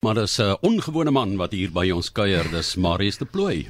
[0.00, 3.68] Maar dis 'n ongewone man wat hier by ons kuier, dis Marius de Plooi.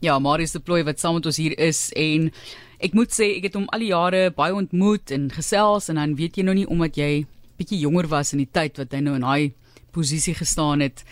[0.00, 2.32] Ja, Marius de Plooi wat saam met ons hier is en
[2.78, 6.14] ek moet sê ek het hom al die jare baie ontmoet en gesels en dan
[6.16, 7.26] weet jy nou nie omdat jy
[7.58, 9.52] bietjie jonger was in die tyd wat hy nou in daai
[9.92, 11.04] posisie gestaan het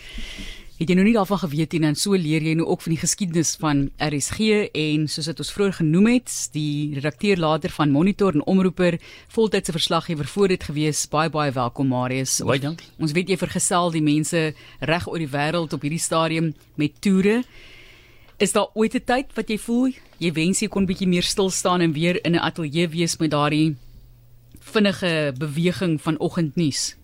[0.75, 2.99] het jy nou nie daarvan geweet nie en so leer jy nou ook van die
[2.99, 8.35] geskiedenis van RSG en soos dit ons vroeër genoem het, die redakteur later van Monitor
[8.35, 8.97] en Omroeper,
[9.31, 11.05] voltydse verslaggewer voor dit gewees.
[11.07, 12.41] Baie baie welkom Marius.
[12.43, 12.83] Baie dank.
[12.99, 14.41] Ons weet jy vergesel die mense
[14.83, 17.43] reg oor die wêreld op hierdie stadium met toere.
[18.37, 21.49] Is daar ooit 'n tyd wat jy voel jy wens jy kon bietjie meer stil
[21.49, 23.75] staan en weer in 'n ateljee wees met daardie
[24.59, 26.95] vinnige beweging van oggendnuus?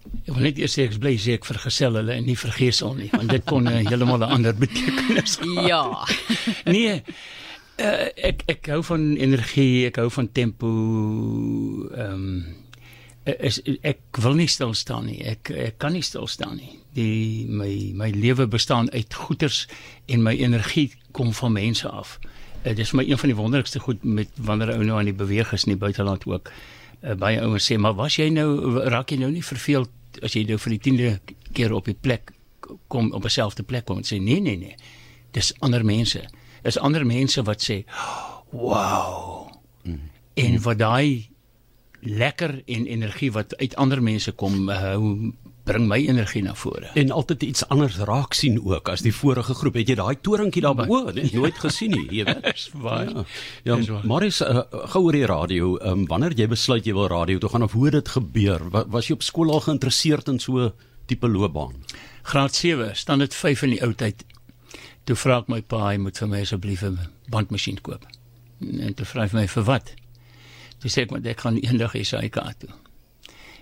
[0.00, 3.10] Ek wil net eers sê ek bly sê ek vergesel hulle en nie vergesel nie,
[3.12, 5.66] want dit kon 'n heeltemal 'n ander betekenis hê.
[5.68, 5.84] Ja.
[6.74, 7.02] nee.
[7.80, 10.70] Uh, ek ek hou van energie, ek hou van tempo.
[11.96, 12.56] Ehm um,
[13.30, 15.20] is ek wil nie stil staan nie.
[15.24, 16.78] Ek ek kan nie stil staan nie.
[16.96, 19.66] Die my my lewe bestaan uit goeders
[20.08, 22.18] en my energie kom van mense af.
[22.64, 25.16] Uh, dit is my een van die wonderlikste goed met wanneer ou nou aan die
[25.16, 26.48] beweeg is in die buiteland ook.
[26.48, 29.90] Uh, baie ouens sê maar was jy nou raak jy nou nie verveeld
[30.22, 32.32] as jy nou vir die 10de keer op die plek
[32.88, 34.76] kom op dieselfde plek kom en sê nee nee nee.
[35.30, 36.22] Dis ander mense.
[36.62, 37.82] Dis ander mense wat sê
[38.50, 39.48] wow.
[39.82, 40.10] Mm.
[40.34, 41.30] En wat daai
[42.00, 45.32] lekker en energie wat uit ander mense kom hou
[45.70, 46.90] bring my energie na vore.
[46.98, 49.78] En altyd iets anders raak sien ook as die vorige groep.
[49.78, 51.04] Het jy daai toringkie daar bo?
[51.14, 52.42] Nee, nooit gesien nie, jy weet.
[52.50, 53.10] Dis waar.
[53.64, 55.76] Ja, ja maar is uh, gou oor die radio.
[55.78, 58.66] Ehm um, wanneer jy besluit jy wil radio toe gaan of hoe dit gebeur?
[58.74, 60.72] Was, was jy op skool al geïnteresseerd in so
[61.06, 61.78] tipe loopbaan?
[62.26, 64.26] Graad 7, staan dit 5 in die ou tyd.
[65.08, 66.98] Toe vra ek my pa, hy moet vir my asseblief 'n
[67.30, 68.04] bandmasjien koop.
[68.60, 69.94] En toe vra hy my vir wat?
[70.80, 72.74] Toe sê ek maar ek gaan eendag SAK toe.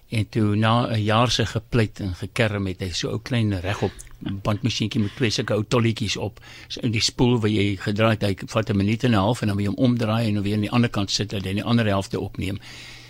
[0.09, 3.93] En toe na 'n jaar se gepleit en gekerm het hy so 'n klein regop
[4.19, 6.41] bandmasjienkie met twee sulke ou tolletjies op.
[6.69, 9.41] So in die spoel waar jy gedraai het, hy vat 'n minuut en 'n half
[9.41, 11.43] en dan moet jy hom omdraai en dan weer aan die ander kant sit en
[11.43, 12.59] dan die ander helfte opneem.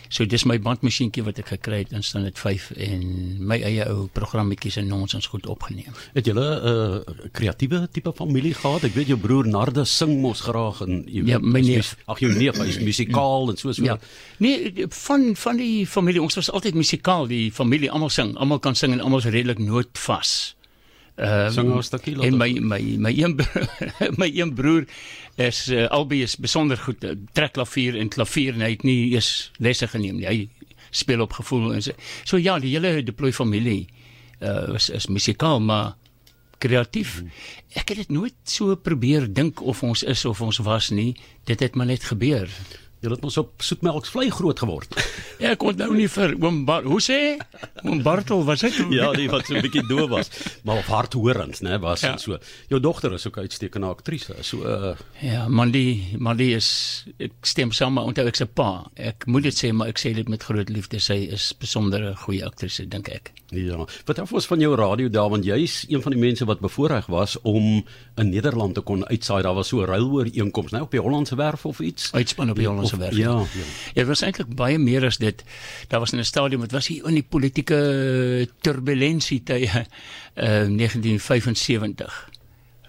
[0.08, 3.02] So dis my bandmasjienkie wat ek gekry het staan dit 5 en
[3.48, 5.92] my eie ou programmetjies en nonsens goed opgeneem.
[6.14, 7.00] Het jy 'n uh,
[7.32, 8.84] kreatiewe tipe familie gehad?
[8.84, 12.32] Ek weet jou broer Narde sing mos graag en jy ja, my neef, ag jou
[12.32, 13.84] neef is musikaal en so so.
[13.84, 13.98] Ja.
[14.38, 18.74] Nee, van van die familie, ons was altyd musikaal, die familie almal sing, almal kan
[18.74, 20.57] sing en almal is redelik nootvas.
[21.18, 23.34] Ehm um, daai en my my my een
[24.22, 24.84] my een broer
[25.34, 29.14] is uh, albei is besonder goed uh, trek klavier en klavier en hy het nie
[29.16, 30.26] eens lesse geneem nie.
[30.26, 31.92] Hy speel op gevoel en so.
[32.24, 33.88] So ja, die hele deploy familie
[34.38, 35.96] uh, is is musikaal maar
[36.62, 37.18] kreatief.
[37.18, 37.32] Hmm.
[37.82, 41.16] Ek het dit nooit so probeer dink of ons is of ons was nie.
[41.50, 42.46] Dit het maar net gebeur.
[43.00, 44.94] Jy het mos op soetmelksvlei groot geword.
[45.38, 47.36] Ja, ek kon nou nie vir oom Bar hoe sê?
[47.84, 48.74] Oom Bartel was dit?
[48.90, 50.30] ja, die wat so 'n bietjie doof was,
[50.66, 52.16] maar op hardhorend, né, was ja.
[52.18, 52.40] so.
[52.66, 54.34] Jou dogter is ook 'n uitstekende aktrise.
[54.42, 58.90] So uh Ja, Mandy, Mandy is ek stem saam met onthou ek se pa.
[58.96, 60.98] Ek moet dit sê, maar ek sê dit met groot liefde.
[60.98, 63.32] Sy is besondere goeie aktrise, dink ek.
[63.50, 63.86] Ja.
[64.04, 67.06] Wat af ons van jou radio daar want jy's een van die mense wat bevoorreg
[67.06, 67.84] was om
[68.16, 69.42] in Nederland te kon uitsaai.
[69.42, 72.12] Daar was so 'n ruilooreenkoms, né, op die Hollandse werf of iets.
[72.12, 73.16] Uitspan op die Hollandse werf.
[73.16, 73.66] Ja, ja.
[73.92, 75.44] Ja, dit was eintlik baie meer as dit.
[75.88, 79.86] Daar was in 'n stadium, dit was hier in die politieke turbulensie tye
[80.34, 82.28] uh 1975.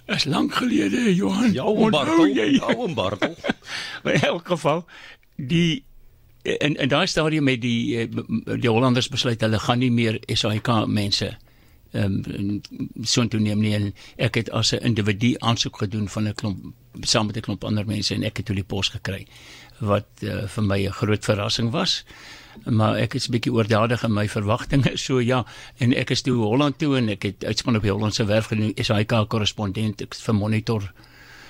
[0.06, 1.54] Is lank gelede, Johan.
[1.54, 2.26] Ja, oom Bartel.
[2.26, 3.36] Ja, oom Bartel.
[4.04, 4.86] in elk geval
[5.36, 5.84] die
[6.42, 8.10] en en daai stadium met die
[8.60, 11.38] die Hollanders besluit hulle gaan nie meer SAK mense
[11.92, 12.62] ehm um,
[13.04, 16.74] so toe neem nie en ek het as 'n individu aansoek gedoen van 'n klomp
[17.02, 19.26] saam met 'n klomp ander mense en ek het die pos gekry
[19.80, 22.04] wat uh, vir my 'n groot verrassing was.
[22.66, 25.46] Maar ek is bietjie oordadig in my verwagtinge so ja
[25.78, 28.74] en ek is toe Holland toe en ek het uitspan op die Hollandse werf gedoen
[28.76, 30.92] SAK korrespondent ek vir monitor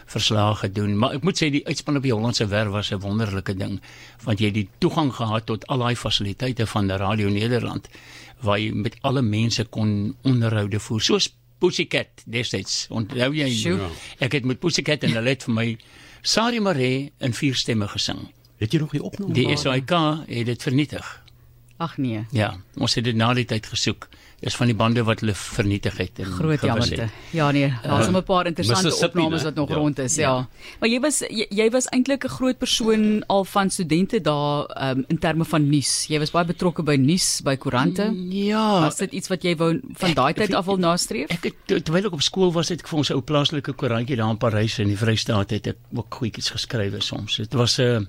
[0.10, 3.54] verslae gedoen, maar ek moet sê die uitspan op die Hollandse werf was 'n wonderlike
[3.58, 3.80] ding
[4.24, 7.90] want jy het die toegang gehad tot al daai fasiliteite van Radio Nederland
[8.46, 11.02] waar jy met alle mense kon onderhoude voer.
[11.02, 11.30] Soos
[11.60, 12.86] Pussycat destyds.
[12.90, 13.50] Onthou jy?
[13.68, 13.90] Ja.
[14.24, 15.68] Ek het met Pussycat en hulle het vir my
[16.22, 18.30] Sari Mare in vier stemme gesing.
[18.60, 19.34] Het jy nog die opname?
[19.36, 19.92] Die SAK
[20.28, 21.08] het dit vernietig.
[21.80, 22.26] Ag nee.
[22.36, 24.10] Ja, ons het dit na die tyd gesoek
[24.44, 27.08] is van die bande wat hulle vernietig het en groot jammerte.
[27.36, 29.76] Ja nee, daar's uh, 'n paar interessante opnames wat nog ja.
[29.76, 30.30] rond is, ja.
[30.30, 30.48] ja.
[30.80, 35.06] Maar jy was jy, jy was eintlik 'n groot persoon al van studente daar um,
[35.08, 36.06] in terme van nuus.
[36.08, 38.12] Jy was baie betrokke by nuus, by koerante.
[38.30, 38.82] Ja.
[38.82, 41.30] Was dit iets wat jy wou van daai tyd af wil nastreef?
[41.30, 44.30] Ek het terwyl ek op skool was, het ek vir ons ou plaaslike koerantjie daar
[44.30, 47.36] in Parys in die Vrystaat het ek ook goedjies geskrywe soms.
[47.36, 48.00] Dit was 'n uh,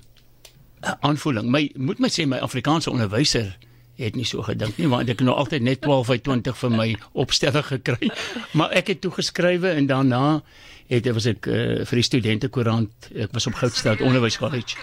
[0.81, 1.49] aanvoeling.
[1.51, 3.53] My moet my sê my Afrikaanse onderwyser
[4.01, 6.73] het nie so gedink nie want ek het nou altyd net 12 uit 20 vir
[6.73, 8.09] my opstelling gekry.
[8.57, 10.41] Maar ek het toe geskrywe en daarna
[10.91, 14.79] het was ek uh, vir die studente koerant ek was op Goudstad Onderwyskollege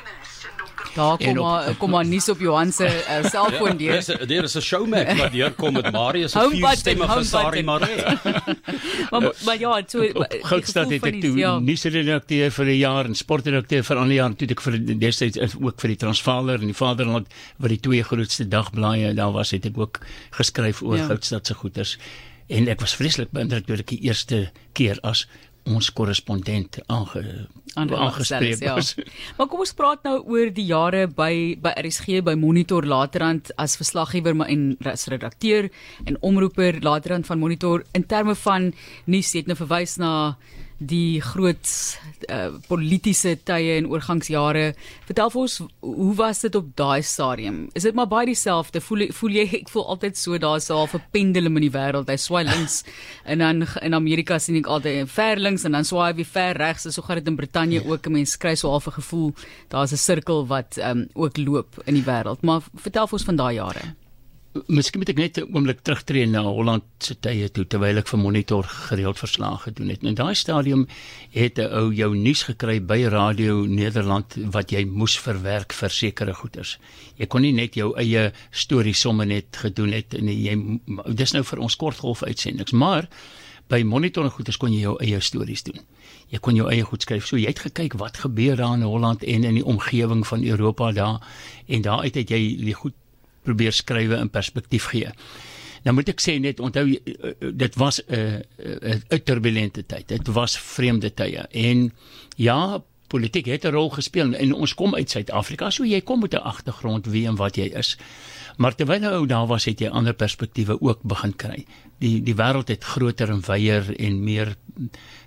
[0.98, 4.00] Daar kom maar kom maar nuus op Johan se uh, selfoon deur.
[4.00, 7.62] Dis daar is 'n showmac wat deur kom met Marius se vier stemme van Sari
[7.62, 8.02] Maree.
[9.10, 11.58] maar maar ja, so Goudstad het ek toe ja.
[11.58, 15.80] nuusredakteur vir 'n jaar en sportredakteur vir 'n ander jaar toe ek vir destyds ook
[15.80, 19.78] vir die Transvaaler en die Vaderland wat die twee grootste dagblaaie daar was het ek
[19.78, 21.06] ook geskryf oor ja.
[21.06, 21.98] Goudstad se goeters
[22.48, 25.26] en ek was vreeslik beïndruk toe ek die eerste keer as
[25.68, 27.22] ons korrespondent aange
[27.78, 28.74] aangespreek ja.
[28.74, 28.94] was.
[29.36, 33.76] Maar kom ons praat nou oor die jare by by RSG by Monitor laterand as
[33.78, 35.70] verslaggewer maar en as redakteur
[36.04, 38.72] en omroeper laterand van Monitor in terme van
[39.06, 40.12] nuus het nou verwys na
[40.78, 41.70] die groot
[42.30, 44.72] uh, politieke tye en oorgangsjare.
[45.08, 47.64] Vertel vir ons hoe was dit op daai stadium?
[47.74, 48.80] Is dit maar baie dieselfde?
[48.84, 52.08] Voel voel jy ek voel altyd so daar's so 'n pendulum in die wêreld.
[52.08, 52.84] Hy swaai links
[53.30, 56.56] en dan in Amerika sien ek altyd ver links en dan swaai hy weer ver
[56.56, 56.86] regs.
[56.88, 58.06] So gaan dit in Brittanje ook.
[58.06, 59.34] 'n Mens kry so half 'n gevoel
[59.68, 62.42] daar's 'n sirkel wat um, ook loop in die wêreld.
[62.42, 63.94] Maar vertel vir ons van daai jare.
[64.54, 68.18] Miskien moet ek net 'n oomblik terugtreë na Holland se tye toe terwyl ek vir
[68.18, 70.02] Monitor gereeld verslae gedoen het.
[70.02, 70.86] In daai stadium
[71.30, 76.78] het ou jou nuus gekry by Radio Nederland wat jy moes verwerk vir sekere goeders.
[77.18, 80.80] Jy kon nie net jou eie storie somme net gedoen het en jy
[81.14, 83.08] dis nou vir ons kortgolf uitsendings, maar
[83.68, 85.80] by Monitor en goeders kon jy jou eie stories doen.
[86.32, 87.26] Jy kon jou eie goed skryf.
[87.26, 90.92] So jy het gekyk wat gebeur daar in Holland en in die omgewing van Europa
[90.92, 91.20] daar
[91.66, 92.94] en daar uit het jy die goed
[93.48, 95.12] probeer skrywe in perspektief gee.
[95.86, 99.86] Nou moet ek sê net onthou eh, eh, dit was 'n uh, 'n uh, turbulente
[99.86, 100.08] tyd.
[100.08, 101.92] Dit was vreemde tye en
[102.36, 106.34] ja, politiek het 'n rol gespeel en ons kom uit Suid-Afrika, so jy kom met
[106.34, 107.96] 'n agtergrond wie en wat jy is.
[108.56, 111.64] Maar terwyl ou daar was, het jy ander perspektiewe ook begin kry.
[111.98, 114.56] Die die wêreld het groter en wyeer en meer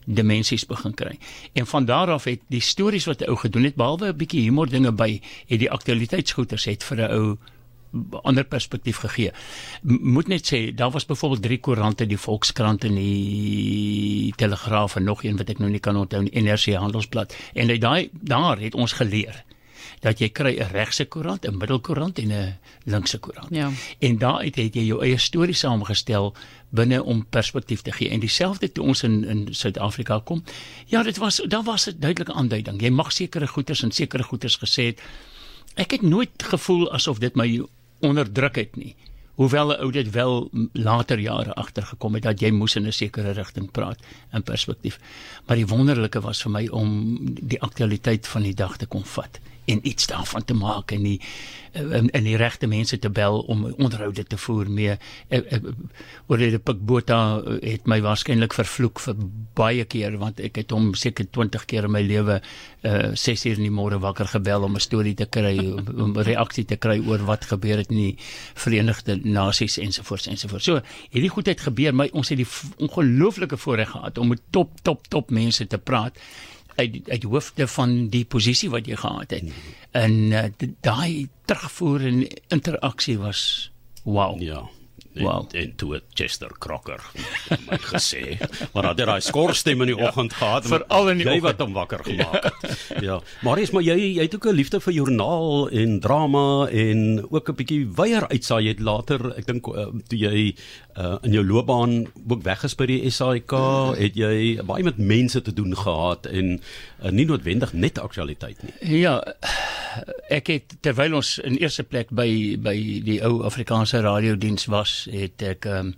[0.06, 1.18] dimensies begin kry.
[1.54, 4.42] En van daar af het die stories wat 'n ou gedoen het, behalwe 'n bietjie
[4.42, 7.38] humor dinge by, het die aktualiteitsgoeters het vir 'n ou
[8.22, 9.32] ander perspektief gegee.
[9.82, 15.24] Moet net sê daar was byvoorbeeld drie koerante, die Volkskrant en die Telegraaf en nog
[15.24, 17.36] een wat ek nou nie kan onthou nie, NRC Handelsblad.
[17.54, 19.44] En uit daai daar het ons geleer
[20.02, 23.50] dat jy kry 'n regse koerant, 'n middelkoerant en 'n linkse koerant.
[23.50, 23.70] Ja.
[24.00, 26.34] En daaruit het jy jou eie storie saamgestel
[26.70, 28.10] binne om perspektief te gee.
[28.10, 30.44] En dieselfde toe ons in in Suid-Afrika kom.
[30.86, 32.82] Ja, dit was daar was 'n duidelike aanduiding.
[32.82, 35.02] Jy mag sekere goeders en sekere goeders gesê het.
[35.76, 37.62] Ek het nooit gevoel asof dit my
[38.02, 38.96] onderdruk het nie.
[39.36, 43.32] Hoewel 'n ou dit wel later jare agtergekom het dat jy moes in 'n sekere
[43.32, 44.00] rigting praat
[44.34, 45.00] in perspektief.
[45.48, 49.40] Maar die wonderlike was vir my om die aktualiteit van die dag te kon vat
[49.66, 51.20] en iets daarvan te maak en die
[51.72, 54.98] en, en die regte mense te bel om onderhoude te voer mee.
[56.28, 57.20] Oor die Pikbota
[57.64, 59.22] het my waarskynlik vervloek vir
[59.58, 62.42] baie keer want ek het hom seker 20 keer in my lewe
[62.88, 65.56] uh 6 uur in die môre wakker gebel om 'n storie te kry,
[66.04, 68.16] om 'n reaksie te kry oor wat gebeur het in die
[68.56, 70.66] Verenigde Nasies ensovoorts ensovoorts.
[70.66, 72.48] So, hierdie goedheid gebeur, my ons het die
[72.78, 76.18] ongelooflike voorreg gehad om met top top top mense te praat
[76.76, 79.54] uit uit hoofde van die posisie wat jy gehad het.
[79.92, 80.44] En uh,
[80.82, 83.72] daai terugvoer en interaksie was
[84.04, 84.42] wow.
[84.42, 84.70] Ja.
[85.14, 85.50] Wow.
[85.52, 87.02] En, en toe het Chester Crocker
[87.68, 88.38] my gesê,
[88.74, 91.60] maar dat hy skorstem in die ja, oggend gehad vir al in die jy wat
[91.60, 92.78] hom wakker gemaak het.
[93.08, 93.20] ja.
[93.44, 97.50] Maar is maar jy jy het ook 'n liefde vir joernaal en drama en ook
[97.50, 100.56] 'n bietjie weier uitsaai het later, ek dink uh, toe jy
[100.98, 103.52] uh, in jou loopbaan ook weg is by die SAIK,
[103.98, 106.60] het jy baie met mense te doen gehad en
[107.04, 109.02] uh, nie noodwendig net aktualiteit nie.
[109.02, 109.20] Ja.
[110.30, 115.42] Ek het terwyl ons in eerste plek by by die ou Afrikaanse radiodiens was het
[115.42, 115.94] ek um,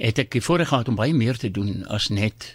[0.00, 2.54] het ek voorheen gehad om baie meer te doen as net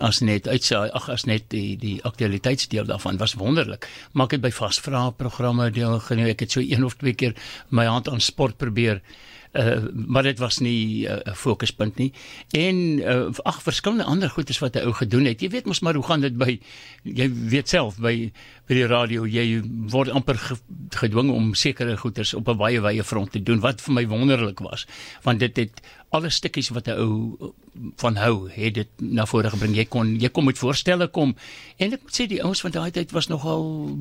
[0.00, 3.20] as net uitsaai ag as net die die aktualiteitsdeel daarvan.
[3.20, 3.88] Was wonderlik.
[4.12, 6.30] Maar ek het by vasvra programme deelgeneem.
[6.32, 7.36] Ek het so een of twee keer
[7.68, 9.02] my hand aan sport probeer
[9.52, 9.76] uh,
[10.06, 12.12] maar dit was nie eh, 'n uh, fokuspunt nie.
[12.50, 15.40] En uh, ag verskillende ander goedes wat hy ou gedoen het.
[15.40, 16.60] Jy weet mos maar hoe gaan dit by
[17.02, 18.32] jy weet self by
[18.66, 20.38] by die radio jy word amper
[20.90, 24.58] gedwing om sekere goeders op 'n baie wye front te doen wat vir my wonderlik
[24.58, 24.86] was.
[25.22, 25.80] Want dit het
[26.10, 27.52] alle stukkies wat 'n ou
[27.96, 29.76] van hou het dit na vore gebring.
[29.76, 31.36] Jy kon jy kom met voorstelle kom.
[31.76, 33.96] En ek moet sê die ouens van daai tyd was nogal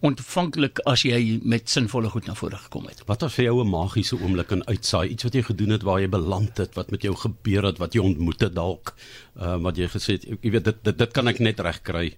[0.00, 3.02] ontvanklik as jy met sinvolle goed na vore gekom het.
[3.06, 5.12] Wat was vir jou 'n magiese oomblik in uitsaai?
[5.12, 7.94] Iets wat jy gedoen het waar jy beland het, wat met jou gebeur het, wat
[7.94, 8.94] jy ontmoet het dalk,
[9.40, 12.16] uh, wat jy gesê het, jy weet dit dit dit kan ek net regkry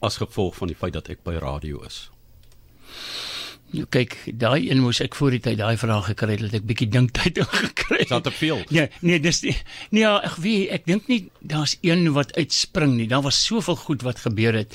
[0.00, 2.10] as gevolg van die feit dat ek by radio is.
[3.70, 6.64] Nou, kyk, daai een moes ek voor die tyd daai vraag gekry het dat ek
[6.70, 8.32] bietjie dinktyd ingekry Is dat het.
[8.32, 8.62] te veel?
[8.72, 9.52] Nee, nee, dis nie.
[9.90, 13.08] Nee, ja, ek weet, ek dink nie daar's een wat uitspring nie.
[13.10, 14.72] Daar was soveel goed wat gebeur het.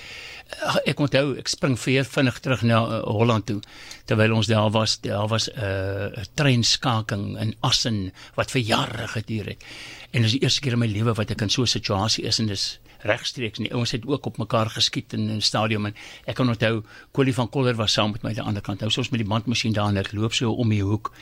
[0.85, 3.59] Ek onthou, ek spring weer vinnig terug na uh, Holland toe
[4.05, 5.00] terwyl ons daar was.
[5.01, 9.63] Daar was 'n uh, treinskaking in Assen wat vir jare geduur het.
[10.12, 12.39] En dis die eerste keer in my lewe wat ek in so 'n situasie is
[12.39, 13.72] en dis regstreeks nie.
[13.75, 15.95] Ons het ook op mekaar geskiet in 'n stadion en
[16.25, 18.79] ek kan onthou Colie van Koller was saam met my aan die ander kant.
[18.79, 21.13] Nou soos met die bandmasjien daar en ek loop so om die hoek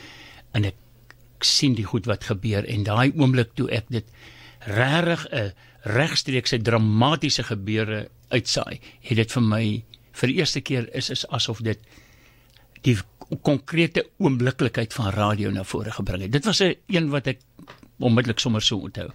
[0.52, 0.76] en ek
[1.40, 4.06] sien die goed wat gebeur en daai oomblik toe ek dit
[4.60, 11.10] regtig 'n regstreekse dramatiese gebeure uitsaai, het dit vir my vir die eerste keer is
[11.10, 11.80] is asof dit
[12.82, 12.98] die
[13.44, 16.32] konkrete oombliklikheid van radio na vore gebring het.
[16.32, 17.40] Dit was 'n een wat ek
[18.02, 19.10] onmiddellik sommer so onthou.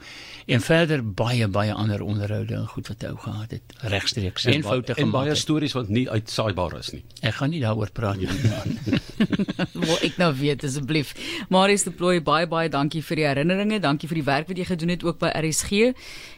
[0.47, 4.63] En verder baie baie ander onderhoude en goed wat ou gehad het regstreeks en, en
[4.63, 5.13] foute en gemaak.
[5.13, 5.39] baie het.
[5.39, 7.03] stories wat nie uitsaaibaar is nie.
[7.21, 8.29] Ek gaan nie daaroor praat nie.
[9.87, 11.15] Wil ek nou weet asseblief.
[11.53, 14.67] Marius de Plooi, baie baie dankie vir die herinneringe, dankie vir die werk wat jy
[14.69, 15.93] gedoen het ook by RSG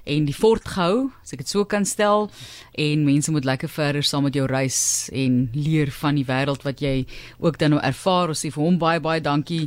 [0.08, 2.28] en die voortgehou, as ek dit so kan stel.
[2.78, 6.82] En mense moet lekker verder saam met jou reis en leer van die wêreld wat
[6.84, 7.02] jy
[7.42, 8.32] ook dan nou ervaar.
[8.32, 9.64] Ons sê vir hom baie baie dankie